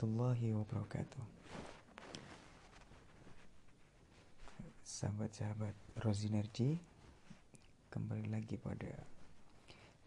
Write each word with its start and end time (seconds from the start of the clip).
Warahmatullahi 0.00 0.56
wabarakatuh. 0.56 1.24
Sahabat-sahabat 4.80 5.76
Rosinergy, 6.00 6.80
kembali 7.92 8.32
lagi 8.32 8.56
pada 8.56 8.96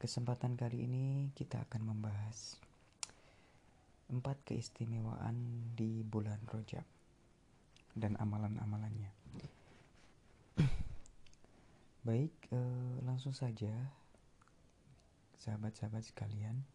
kesempatan 0.02 0.58
kali 0.58 0.90
ini 0.90 1.30
kita 1.38 1.62
akan 1.70 1.94
membahas 1.94 2.58
empat 4.10 4.42
keistimewaan 4.50 5.70
di 5.78 6.02
bulan 6.02 6.42
Rojab 6.50 6.90
dan 7.94 8.18
amalan-amalannya. 8.18 9.14
Baik, 12.10 12.34
eh, 12.50 12.98
langsung 13.06 13.38
saja, 13.38 13.94
sahabat-sahabat 15.38 16.02
sekalian. 16.02 16.66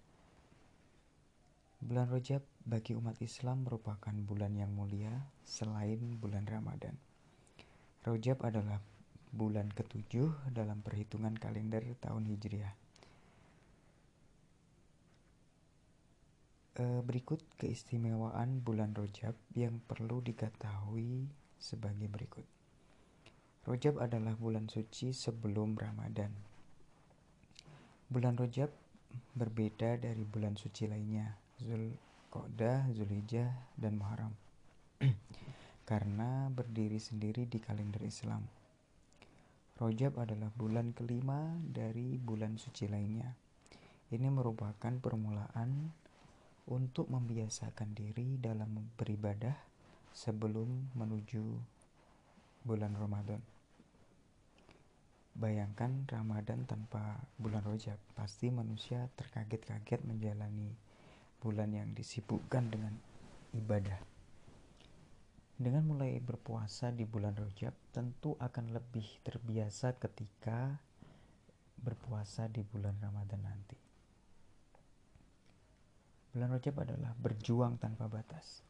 Bulan 1.88 2.04
Rojab 2.12 2.44
bagi 2.68 2.92
umat 2.92 3.16
Islam 3.24 3.64
merupakan 3.64 4.12
bulan 4.12 4.52
yang 4.52 4.68
mulia 4.76 5.08
selain 5.40 6.20
bulan 6.20 6.44
Ramadan. 6.44 6.92
Rojab 8.04 8.44
adalah 8.44 8.76
bulan 9.32 9.72
ketujuh 9.72 10.52
dalam 10.52 10.84
perhitungan 10.84 11.32
kalender 11.40 11.80
tahun 11.96 12.28
Hijriah. 12.28 12.76
E, 16.76 17.00
berikut 17.00 17.40
keistimewaan 17.56 18.60
bulan 18.60 18.92
Rojab 18.92 19.32
yang 19.56 19.80
perlu 19.88 20.20
diketahui 20.20 21.24
sebagai 21.56 22.04
berikut. 22.12 22.44
Rojab 23.64 23.96
adalah 24.04 24.36
bulan 24.36 24.68
suci 24.68 25.16
sebelum 25.16 25.72
Ramadan. 25.72 26.36
Bulan 28.12 28.36
Rojab 28.36 28.68
berbeda 29.32 29.96
dari 29.96 30.28
bulan 30.28 30.52
suci 30.52 30.84
lainnya, 30.84 31.47
Zulqa'dah, 31.62 32.90
Zulhijjah, 32.94 33.50
dan 33.74 33.98
Muharram. 33.98 34.34
karena 35.88 36.52
berdiri 36.52 37.00
sendiri 37.00 37.48
di 37.48 37.56
kalender 37.64 38.04
Islam. 38.04 38.44
Rojab 39.80 40.20
adalah 40.20 40.52
bulan 40.52 40.92
kelima 40.92 41.56
dari 41.64 42.20
bulan 42.20 42.60
suci 42.60 42.92
lainnya. 42.92 43.32
Ini 44.12 44.28
merupakan 44.28 44.92
permulaan 45.00 45.88
untuk 46.68 47.08
membiasakan 47.08 47.96
diri 47.96 48.36
dalam 48.36 48.92
beribadah 49.00 49.56
sebelum 50.12 50.92
menuju 50.92 51.56
bulan 52.68 52.92
Ramadan. 52.92 53.40
Bayangkan 55.40 56.04
Ramadan 56.04 56.68
tanpa 56.68 57.16
bulan 57.40 57.64
Rojab, 57.64 57.96
pasti 58.12 58.52
manusia 58.52 59.08
terkaget-kaget 59.16 60.04
menjalani 60.04 60.68
bulan 61.38 61.70
yang 61.70 61.94
disibukkan 61.94 62.66
dengan 62.70 62.94
ibadah. 63.54 63.98
Dengan 65.58 65.90
mulai 65.90 66.22
berpuasa 66.22 66.94
di 66.94 67.02
bulan 67.02 67.34
Rajab, 67.34 67.74
tentu 67.90 68.38
akan 68.38 68.70
lebih 68.70 69.06
terbiasa 69.26 69.98
ketika 69.98 70.78
berpuasa 71.82 72.46
di 72.46 72.62
bulan 72.62 72.94
Ramadan 73.02 73.42
nanti. 73.42 73.78
Bulan 76.30 76.54
Rajab 76.54 76.78
adalah 76.86 77.10
berjuang 77.18 77.82
tanpa 77.82 78.06
batas. 78.06 78.62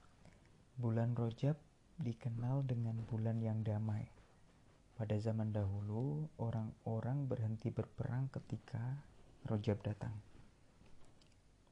Bulan 0.80 1.12
Rajab 1.12 1.60
dikenal 2.00 2.64
dengan 2.64 2.96
bulan 3.04 3.42
yang 3.44 3.60
damai. 3.60 4.08
Pada 4.96 5.18
zaman 5.20 5.52
dahulu, 5.52 6.24
orang-orang 6.40 7.28
berhenti 7.28 7.68
berperang 7.68 8.32
ketika 8.32 8.80
Rajab 9.44 9.84
datang. 9.84 10.16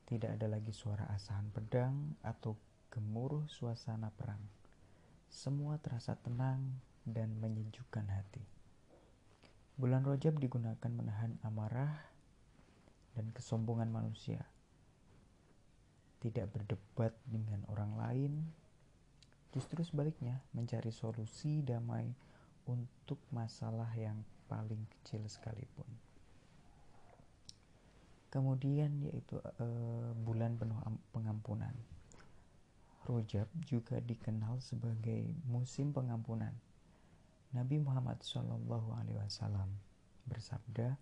Tidak 0.07 0.39
ada 0.39 0.47
lagi 0.47 0.71
suara 0.71 1.11
asahan 1.11 1.51
pedang 1.51 2.15
atau 2.23 2.55
gemuruh 2.95 3.51
suasana 3.51 4.15
perang 4.15 4.41
semua 5.37 5.77
terasa 5.83 6.17
tenang 6.17 6.63
dan 7.05 7.37
menyejukkan 7.43 8.07
hati. 8.09 8.41
Bulan 9.77 10.07
Rojab 10.07 10.41
digunakan 10.41 10.89
menahan 10.89 11.37
amarah 11.45 11.93
dan 13.13 13.29
kesombongan 13.37 13.93
manusia. 13.93 14.49
Tidak 16.25 16.49
berdebat 16.49 17.13
dengan 17.29 17.69
orang 17.69 17.93
lain, 18.01 18.33
justru 19.53 19.85
sebaliknya 19.85 20.41
mencari 20.57 20.89
solusi 20.89 21.61
damai 21.61 22.09
untuk 22.65 23.21
masalah 23.29 23.93
yang 23.93 24.25
paling 24.49 24.89
kecil 24.89 25.21
sekalipun. 25.29 26.06
Kemudian 28.27 29.07
yaitu 29.07 29.39
uh, 29.39 30.11
bulan 30.27 30.59
penuh 30.59 30.77
pengampunan. 31.15 31.73
Rojab 33.07 33.47
juga 33.63 34.03
dikenal 34.03 34.59
sebagai 34.59 35.31
musim 35.47 35.95
pengampunan. 35.95 36.51
Nabi 37.55 37.79
Muhammad 37.79 38.19
Shallallahu 38.19 38.99
Alaihi 38.99 39.15
Wasallam 39.23 39.71
bersabda, 40.27 40.99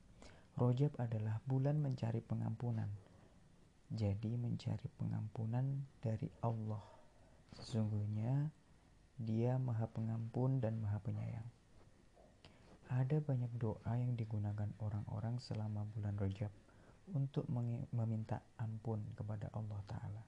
Rojab 0.61 0.93
adalah 1.01 1.41
bulan 1.49 1.81
mencari 1.81 2.21
pengampunan. 2.21 2.87
Jadi 3.89 4.37
mencari 4.37 4.87
pengampunan 5.01 5.65
dari 6.05 6.29
Allah. 6.45 6.85
Sesungguhnya 7.57 8.53
Dia 9.17 9.57
Maha 9.57 9.89
Pengampun 9.89 10.61
dan 10.61 10.79
Maha 10.85 11.01
Penyayang. 11.01 11.49
Ada 12.93 13.19
banyak 13.25 13.51
doa 13.57 13.97
yang 13.97 14.13
digunakan 14.13 14.69
orang-orang 14.79 15.41
selama 15.41 15.89
bulan 15.97 16.15
Rojab 16.21 16.53
untuk 17.13 17.45
meminta 17.93 18.41
ampun 18.57 19.05
kepada 19.13 19.53
Allah 19.53 19.81
Ta'ala. 19.85 20.25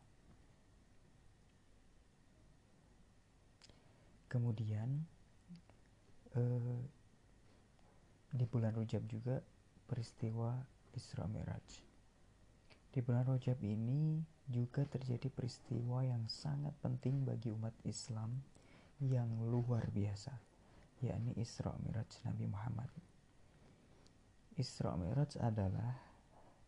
kemudian 4.36 5.00
eh, 6.36 6.80
di 8.36 8.44
bulan 8.44 8.74
Rojab 8.76 9.06
juga 9.08 9.40
peristiwa 9.88 10.52
Isra 10.92 11.24
Miraj 11.24 11.66
di 12.92 13.00
bulan 13.00 13.24
Rojab 13.24 13.56
ini 13.64 14.20
juga 14.44 14.84
terjadi 14.84 15.32
peristiwa 15.32 16.04
yang 16.04 16.28
sangat 16.28 16.76
penting 16.84 17.24
bagi 17.24 17.48
umat 17.48 17.72
Islam 17.88 18.44
yang 19.00 19.28
luar 19.48 19.88
biasa 19.88 20.36
yakni 21.00 21.32
Isra 21.40 21.72
Miraj 21.80 22.20
Nabi 22.28 22.44
Muhammad 22.44 22.90
Isra 24.60 24.96
Miraj 25.00 25.40
adalah 25.40 26.05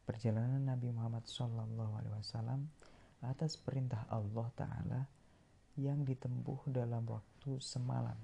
perjalanan 0.08 0.64
Nabi 0.64 0.88
Muhammad 0.88 1.28
SAW 1.28 1.68
atas 3.20 3.60
perintah 3.60 4.08
Allah 4.08 4.48
Ta'ala 4.56 5.00
yang 5.76 6.00
ditempuh 6.00 6.64
dalam 6.72 7.04
waktu 7.04 7.60
semalam. 7.60 8.16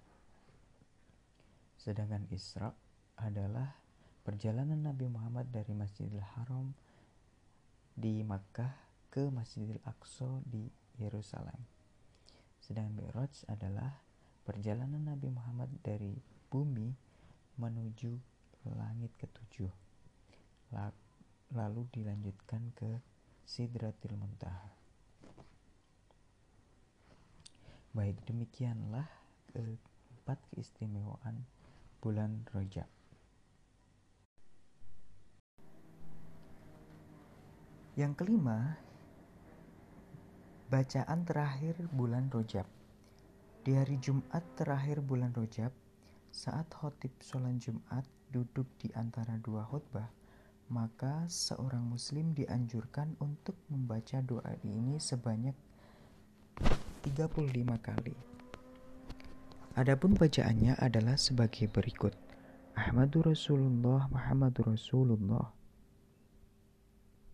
Sedangkan 1.76 2.24
Isra 2.32 2.72
adalah 3.20 3.76
perjalanan 4.24 4.80
Nabi 4.80 5.12
Muhammad 5.12 5.52
dari 5.52 5.76
Masjidil 5.76 6.24
Haram 6.24 6.72
di 7.92 8.24
Makkah 8.24 8.72
ke 9.12 9.28
Masjidil 9.28 9.84
Aqsa 9.84 10.40
di 10.48 10.64
Yerusalem. 10.96 11.60
Sedangkan 12.64 12.96
Mi'raj 12.96 13.44
adalah 13.44 13.92
perjalanan 14.48 15.04
Nabi 15.04 15.28
Muhammad 15.28 15.68
dari 15.84 16.16
bumi 16.48 16.88
menuju 17.60 18.16
langit 18.72 19.12
ketujuh. 19.20 19.68
Lalu 21.54 21.86
dilanjutkan 21.94 22.74
ke 22.74 22.98
Sidratil 23.46 24.18
Muntaha. 24.18 24.74
Baik, 27.94 28.18
demikianlah 28.26 29.06
keempat 29.54 30.42
keistimewaan 30.50 31.46
bulan 32.02 32.42
Rojab. 32.50 32.90
Yang 37.94 38.12
kelima, 38.18 38.74
bacaan 40.74 41.22
terakhir 41.22 41.78
bulan 41.94 42.34
Rojab. 42.34 42.66
Di 43.62 43.78
hari 43.78 44.02
Jumat 44.02 44.42
terakhir 44.58 44.98
bulan 45.06 45.30
Rojab, 45.30 45.70
saat 46.34 46.66
khotib 46.74 47.14
sholat 47.22 47.62
Jumat 47.62 48.02
duduk 48.34 48.66
di 48.82 48.90
antara 48.98 49.38
dua 49.38 49.62
khutbah, 49.62 50.23
maka 50.72 51.28
seorang 51.28 51.84
muslim 51.84 52.32
dianjurkan 52.32 53.14
untuk 53.20 53.54
membaca 53.68 54.20
doa 54.24 54.56
ini 54.64 54.96
sebanyak 54.96 55.52
35 57.04 57.52
kali. 57.84 58.16
Adapun 59.74 60.14
bacaannya 60.14 60.78
adalah 60.78 61.18
sebagai 61.18 61.66
berikut. 61.66 62.14
Ahmadur 62.74 63.30
Rasulullah 63.30 64.06
Muhammadur 64.10 64.74
Rasulullah 64.74 65.50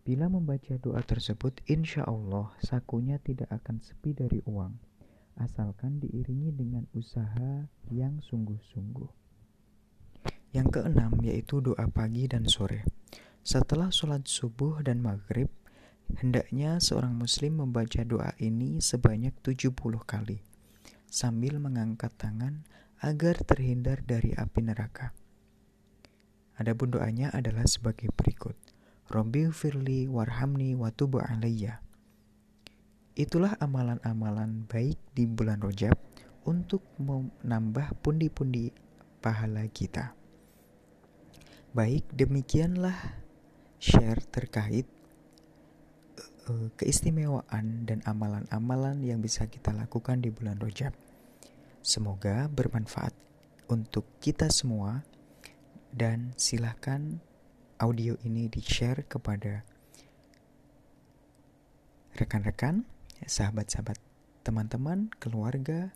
Bila 0.01 0.25
membaca 0.29 0.73
doa 0.81 1.01
tersebut, 1.05 1.61
insya 1.69 2.01
Allah 2.09 2.49
sakunya 2.61 3.21
tidak 3.21 3.53
akan 3.53 3.77
sepi 3.81 4.17
dari 4.17 4.41
uang, 4.49 4.73
asalkan 5.37 6.01
diiringi 6.01 6.49
dengan 6.53 6.89
usaha 6.97 7.69
yang 7.93 8.17
sungguh-sungguh. 8.25 9.20
Yang 10.51 10.79
keenam 10.79 11.15
yaitu 11.23 11.63
doa 11.63 11.87
pagi 11.87 12.27
dan 12.27 12.47
sore. 12.47 12.83
Setelah 13.41 13.89
sholat 13.89 14.27
subuh 14.27 14.83
dan 14.83 14.99
maghrib, 14.99 15.47
Hendaknya 16.19 16.83
seorang 16.83 17.15
muslim 17.15 17.63
membaca 17.63 18.03
doa 18.03 18.35
ini 18.35 18.83
sebanyak 18.83 19.31
70 19.39 19.71
kali 20.03 20.43
sambil 21.07 21.59
mengangkat 21.59 22.11
tangan 22.19 22.67
agar 22.99 23.39
terhindar 23.47 24.03
dari 24.03 24.35
api 24.35 24.59
neraka. 24.59 25.15
Adapun 26.59 26.91
doanya 26.91 27.31
adalah 27.31 27.63
sebagai 27.63 28.11
berikut. 28.11 28.59
Robbi 29.11 29.47
firli 29.51 30.07
warhamni 30.07 30.75
watubu 30.75 31.19
alayya. 31.19 31.83
Itulah 33.15 33.59
amalan-amalan 33.59 34.67
baik 34.71 34.95
di 35.11 35.27
bulan 35.27 35.59
Rojab 35.59 35.99
untuk 36.47 36.83
menambah 36.95 37.99
pundi-pundi 37.99 38.71
pahala 39.19 39.67
kita. 39.67 40.15
Baik, 41.71 42.03
demikianlah 42.11 43.23
share 43.79 44.19
terkait 44.27 44.83
uh, 46.51 46.67
keistimewaan 46.75 47.87
dan 47.87 48.03
amalan-amalan 48.03 48.99
yang 48.99 49.23
bisa 49.23 49.47
kita 49.47 49.71
lakukan 49.71 50.19
di 50.19 50.35
bulan 50.35 50.59
Rojab. 50.59 50.91
Semoga 51.79 52.51
bermanfaat 52.51 53.15
untuk 53.71 54.03
kita 54.19 54.51
semua 54.51 55.07
dan 55.95 56.35
silahkan 56.35 57.23
audio 57.79 58.19
ini 58.27 58.51
di-share 58.51 59.07
kepada 59.07 59.63
rekan-rekan, 62.19 62.83
sahabat-sahabat, 63.23 63.95
teman-teman, 64.43 65.07
keluarga, 65.23 65.95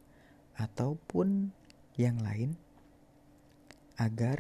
ataupun 0.56 1.52
yang 2.00 2.24
lain 2.24 2.56
agar 4.00 4.40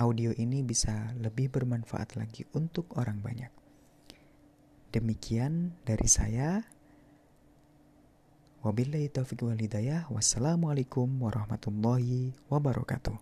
audio 0.00 0.32
ini 0.32 0.64
bisa 0.64 1.12
lebih 1.20 1.52
bermanfaat 1.52 2.16
lagi 2.16 2.48
untuk 2.56 2.96
orang 2.96 3.20
banyak. 3.20 3.52
Demikian 4.90 5.76
dari 5.84 6.08
saya. 6.08 6.64
Wabillahi 8.64 9.12
taufiq 9.12 9.44
wal 9.44 9.60
hidayah. 9.60 10.08
Wassalamualaikum 10.08 11.06
warahmatullahi 11.20 12.32
wabarakatuh. 12.48 13.16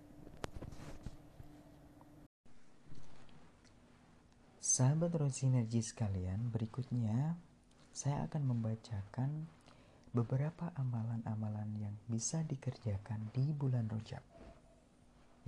Sahabat 4.62 5.10
Rosinergi 5.18 5.82
sekalian, 5.82 6.54
berikutnya 6.54 7.34
saya 7.90 8.30
akan 8.30 8.54
membacakan 8.54 9.50
beberapa 10.14 10.70
amalan-amalan 10.78 11.66
yang 11.82 11.94
bisa 12.06 12.46
dikerjakan 12.46 13.34
di 13.34 13.50
bulan 13.50 13.90
Rojab. 13.90 14.37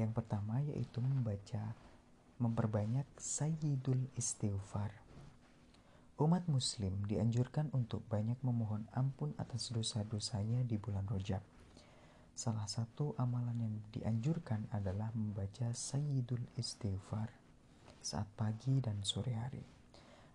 Yang 0.00 0.16
pertama 0.16 0.64
yaitu 0.64 1.04
membaca 1.04 1.76
memperbanyak 2.40 3.04
Sayyidul 3.20 4.08
Istighfar. 4.16 4.96
Umat 6.16 6.48
muslim 6.48 7.04
dianjurkan 7.04 7.68
untuk 7.76 8.00
banyak 8.08 8.40
memohon 8.40 8.88
ampun 8.96 9.36
atas 9.36 9.68
dosa-dosanya 9.68 10.64
di 10.64 10.80
bulan 10.80 11.04
Rojab. 11.04 11.44
Salah 12.32 12.64
satu 12.64 13.12
amalan 13.20 13.60
yang 13.60 13.76
dianjurkan 13.92 14.72
adalah 14.72 15.12
membaca 15.12 15.68
Sayyidul 15.76 16.48
Istighfar 16.56 17.28
saat 18.00 18.24
pagi 18.32 18.80
dan 18.80 19.04
sore 19.04 19.36
hari. 19.36 19.64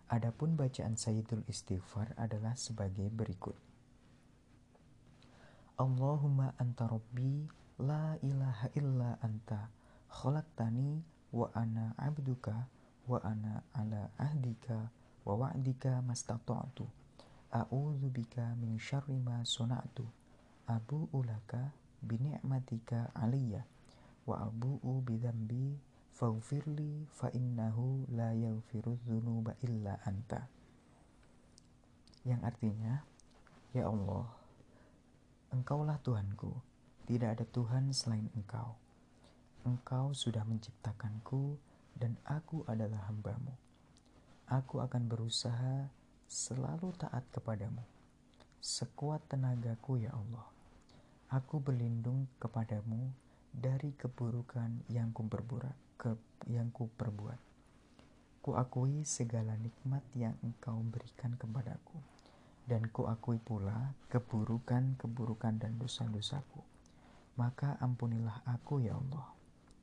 Adapun 0.06 0.54
bacaan 0.54 0.94
Sayyidul 0.94 1.42
Istighfar 1.50 2.14
adalah 2.14 2.54
sebagai 2.54 3.10
berikut. 3.10 3.58
Allahumma 5.82 6.54
anta 6.62 6.86
rabbi 6.86 7.65
la 7.78 8.16
ilaha 8.24 8.72
illa 8.72 9.20
anta. 9.20 9.68
Khalaqtani 10.08 11.04
wa 11.32 11.52
ana 11.52 11.92
abduka 12.00 12.64
wa 13.04 13.20
ana 13.20 13.60
ala 13.76 14.08
ahdika 14.16 14.88
wa 15.28 15.34
wa'dika 15.36 16.00
mastata'tu. 16.00 16.88
A'udzu 17.52 18.08
bika 18.08 18.56
min 18.56 18.80
syarri 18.80 19.20
ma 19.20 19.44
suna'tu. 19.44 20.08
Abu 20.66 21.08
ulaka 21.12 21.70
bi 22.00 22.16
ni'matika 22.16 23.12
aliyya. 23.12 23.62
Wa 24.24 24.48
abu'u 24.48 25.04
bi 25.04 25.20
dzambi 25.20 25.76
faghfirli 26.16 27.06
fa 27.12 27.28
innahu 27.30 28.08
la 28.10 28.32
yaghfiru 28.32 28.96
dzunuba 29.04 29.52
illa 29.62 30.00
anta. 30.08 30.48
Yang 32.24 32.40
artinya 32.42 33.04
ya 33.76 33.86
Allah 33.86 34.26
engkaulah 35.54 36.00
Tuhanku 36.02 36.50
tidak 37.06 37.38
ada 37.38 37.46
Tuhan 37.46 37.94
selain 37.94 38.26
engkau. 38.34 38.74
Engkau 39.62 40.10
sudah 40.10 40.42
menciptakanku 40.42 41.54
dan 41.94 42.18
aku 42.26 42.66
adalah 42.66 43.06
hambamu. 43.06 43.54
Aku 44.50 44.82
akan 44.82 45.06
berusaha 45.06 45.86
selalu 46.26 46.90
taat 46.98 47.22
kepadamu. 47.30 47.82
Sekuat 48.58 49.22
tenagaku 49.30 50.02
ya 50.02 50.10
Allah. 50.10 50.50
Aku 51.30 51.62
berlindung 51.62 52.26
kepadamu 52.42 53.10
dari 53.54 53.94
keburukan 53.94 54.86
yang 54.90 55.14
kumperburak 55.14 55.74
ke 55.94 56.18
yang 56.50 56.74
ku 56.74 56.90
perbuat. 56.90 57.38
Ku 58.42 58.58
akui 58.58 59.06
segala 59.06 59.54
nikmat 59.58 60.02
yang 60.14 60.34
engkau 60.42 60.78
berikan 60.86 61.34
kepadaku, 61.38 61.98
dan 62.66 62.86
ku 62.90 63.06
akui 63.06 63.38
pula 63.38 63.94
keburukan-keburukan 64.10 65.62
dan 65.62 65.78
dosa-dosaku. 65.78 66.65
Maka 67.36 67.76
ampunilah 67.80 68.44
aku 68.48 68.80
ya 68.80 68.96
Allah. 68.96 69.32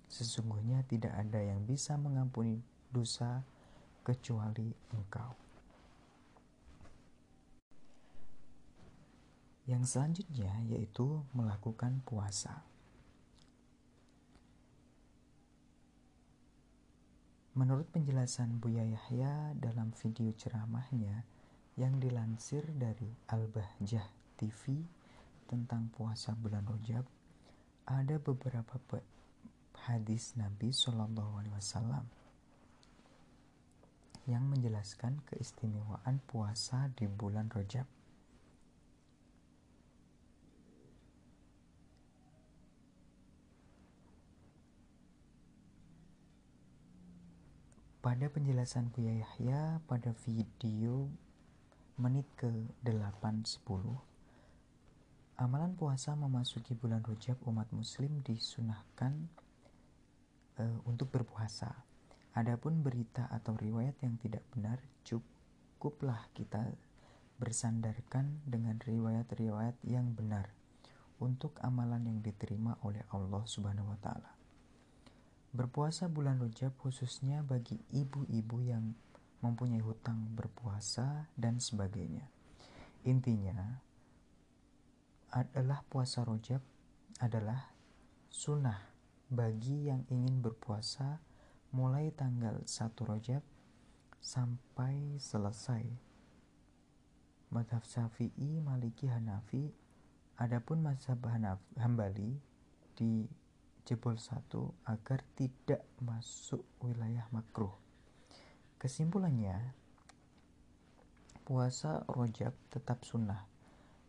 Sesungguhnya 0.10 0.86
tidak 0.90 1.14
ada 1.14 1.42
yang 1.42 1.66
bisa 1.66 1.98
mengampuni 1.98 2.62
dosa 2.90 3.42
kecuali 4.06 4.74
engkau. 4.94 5.32
Yang 9.64 9.96
selanjutnya 9.96 10.52
yaitu 10.68 11.24
melakukan 11.32 12.04
puasa. 12.04 12.62
Menurut 17.54 17.86
penjelasan 17.94 18.58
Buya 18.58 18.82
Yahya 18.82 19.54
dalam 19.62 19.94
video 19.94 20.34
ceramahnya 20.34 21.22
yang 21.78 22.02
dilansir 22.02 22.66
dari 22.74 23.14
Al-Bahjah 23.30 24.10
TV 24.42 24.82
tentang 25.46 25.94
puasa 25.94 26.34
bulan 26.34 26.66
Rojab, 26.66 27.06
ada 27.84 28.16
beberapa 28.16 28.80
hadis 29.84 30.40
Nabi 30.40 30.72
Shallallahu 30.72 31.44
Alaihi 31.44 31.56
Wasallam 31.60 32.08
yang 34.24 34.48
menjelaskan 34.48 35.20
keistimewaan 35.28 36.24
puasa 36.24 36.88
di 36.96 37.12
bulan 37.12 37.52
Rojab. 37.52 37.84
Pada 48.04 48.28
penjelasan 48.28 48.92
Buya 48.92 49.16
Yahya 49.16 49.80
pada 49.88 50.12
video 50.28 51.08
menit 51.96 52.28
ke 52.36 52.52
810 52.84 54.13
Amalan 55.34 55.74
puasa 55.74 56.14
memasuki 56.14 56.78
bulan 56.78 57.02
Rajab 57.02 57.42
umat 57.50 57.66
muslim 57.74 58.22
disunahkan 58.22 59.18
e, 60.62 60.64
untuk 60.86 61.10
berpuasa. 61.10 61.74
Adapun 62.38 62.86
berita 62.86 63.26
atau 63.34 63.58
riwayat 63.58 63.98
yang 64.06 64.22
tidak 64.22 64.46
benar 64.54 64.78
cukuplah 65.02 66.30
kita 66.38 66.70
bersandarkan 67.42 68.46
dengan 68.46 68.78
riwayat-riwayat 68.78 69.82
yang 69.90 70.14
benar 70.14 70.54
untuk 71.18 71.58
amalan 71.66 72.06
yang 72.06 72.20
diterima 72.22 72.78
oleh 72.86 73.02
Allah 73.10 73.42
Subhanahu 73.50 73.90
wa 73.90 74.00
taala. 74.06 74.32
Berpuasa 75.50 76.14
bulan 76.14 76.38
Rajab 76.38 76.78
khususnya 76.78 77.42
bagi 77.42 77.82
ibu-ibu 77.90 78.62
yang 78.62 78.94
mempunyai 79.42 79.82
hutang 79.82 80.30
berpuasa 80.38 81.26
dan 81.34 81.58
sebagainya. 81.58 82.30
Intinya 83.06 83.82
adalah 85.34 85.82
puasa 85.90 86.22
Rajab 86.22 86.62
adalah 87.18 87.74
sunnah 88.30 88.94
bagi 89.34 89.90
yang 89.90 90.06
ingin 90.14 90.46
berpuasa 90.46 91.18
mulai 91.74 92.14
tanggal 92.14 92.62
1 92.62 92.94
Rajab 93.02 93.42
sampai 94.22 95.18
selesai. 95.18 95.82
Madhab 97.50 97.82
Syafi'i, 97.82 98.62
Maliki, 98.62 99.10
Hanafi, 99.10 99.74
adapun 100.38 100.86
mazhab 100.86 101.18
Hambali 101.82 102.38
di 102.94 103.26
jebol 103.90 104.22
satu 104.22 104.70
agar 104.86 105.26
tidak 105.34 105.82
masuk 105.98 106.62
wilayah 106.78 107.26
makruh. 107.34 107.74
Kesimpulannya, 108.78 109.74
puasa 111.42 112.06
rojab 112.06 112.54
tetap 112.70 113.02
sunnah. 113.02 113.53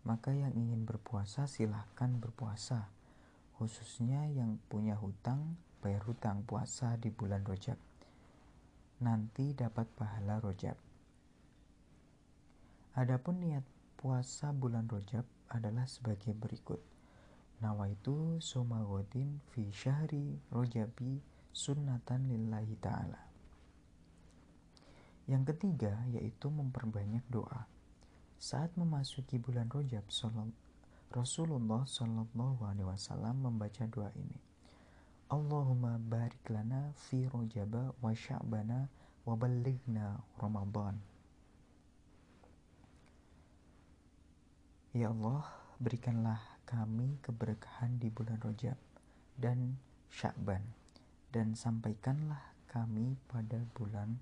Maka 0.05 0.37
yang 0.37 0.53
ingin 0.53 0.85
berpuasa 0.85 1.49
silahkan 1.49 2.13
berpuasa. 2.21 2.93
Khususnya 3.57 4.29
yang 4.29 4.61
punya 4.69 4.97
hutang, 5.01 5.57
bayar 5.81 6.05
hutang 6.05 6.45
puasa 6.45 7.01
di 7.01 7.09
bulan 7.09 7.41
rojab. 7.45 7.81
Nanti 9.01 9.57
dapat 9.57 9.89
pahala 9.97 10.39
rojab. 10.39 10.77
Adapun 12.95 13.43
niat 13.43 13.67
puasa 13.99 14.55
bulan 14.55 14.87
Rojab 14.87 15.27
adalah 15.51 15.83
sebagai 15.91 16.31
berikut. 16.31 16.79
Nawaitu 17.59 18.39
somagodin 18.39 19.43
fi 19.51 19.67
syahri 19.75 20.39
rojabi 20.55 21.19
sunnatan 21.51 22.31
lillahi 22.31 22.79
ta'ala. 22.79 23.19
Yang 25.27 25.57
ketiga 25.57 26.07
yaitu 26.07 26.47
memperbanyak 26.55 27.27
doa. 27.27 27.67
Saat 28.45 28.77
memasuki 28.77 29.41
bulan 29.41 29.73
Rojab, 29.73 30.05
Rasulullah 31.09 31.89
Shallallahu 31.89 32.61
Alaihi 32.69 32.85
Wasallam 32.85 33.41
membaca 33.41 33.89
doa 33.89 34.13
ini. 34.21 34.37
Allahumma 35.33 35.97
barik 35.97 36.45
lana 36.53 36.93
fi 36.93 37.25
rojaba 37.25 37.97
wa 38.05 38.13
sya'bana 38.13 38.93
wa 39.25 39.33
balighna 39.33 40.21
Ramadan. 40.37 41.01
Ya 44.93 45.09
Allah, 45.09 45.49
berikanlah 45.81 46.61
kami 46.69 47.17
keberkahan 47.25 47.97
di 47.97 48.13
bulan 48.13 48.37
Rojab 48.45 48.77
dan 49.41 49.81
Sya'ban 50.13 50.61
dan 51.33 51.57
sampaikanlah 51.57 52.45
kami 52.69 53.17
pada 53.25 53.65
bulan 53.73 54.21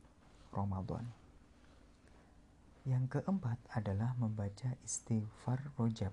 Ramadan. 0.54 1.21
Yang 2.82 3.14
keempat 3.14 3.62
adalah 3.78 4.18
membaca 4.18 4.74
istighfar 4.82 5.70
Rojab. 5.78 6.10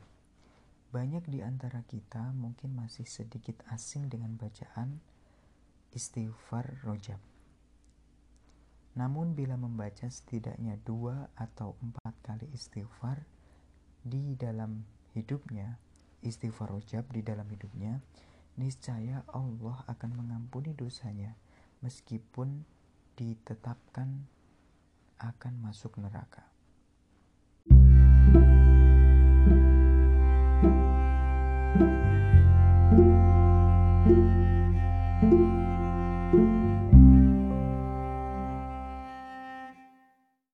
Banyak 0.93 1.25
di 1.25 1.41
antara 1.41 1.81
kita 1.81 2.29
mungkin 2.37 2.77
masih 2.77 3.09
sedikit 3.09 3.65
asing 3.73 4.05
dengan 4.05 4.37
bacaan 4.37 5.01
istighfar 5.89 6.77
Rojab. 6.85 7.17
Namun 8.93 9.33
bila 9.33 9.57
membaca 9.57 10.05
setidaknya 10.05 10.77
dua 10.85 11.33
atau 11.33 11.73
empat 11.81 12.13
kali 12.21 12.45
istighfar, 12.53 13.17
di 14.05 14.37
dalam 14.37 14.85
hidupnya, 15.17 15.81
istighfar 16.21 16.69
ucap 16.69 17.09
di 17.09 17.25
dalam 17.25 17.49
hidupnya, 17.49 17.97
niscaya 18.61 19.25
Allah 19.33 19.81
akan 19.89 20.21
mengampuni 20.21 20.77
dosanya 20.77 21.33
meskipun 21.81 22.61
ditetapkan 23.17 24.29
akan 25.17 25.53
masuk 25.65 25.97
neraka. 25.97 26.58
thank 31.77 31.91
you 34.05 34.38